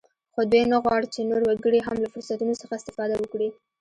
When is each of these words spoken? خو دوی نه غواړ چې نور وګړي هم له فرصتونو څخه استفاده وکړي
خو 0.33 0.41
دوی 0.51 0.63
نه 0.71 0.77
غواړ 0.83 1.01
چې 1.13 1.19
نور 1.29 1.41
وګړي 1.45 1.79
هم 1.87 1.97
له 2.03 2.07
فرصتونو 2.13 2.53
څخه 2.61 2.73
استفاده 2.79 3.15
وکړي 3.19 3.49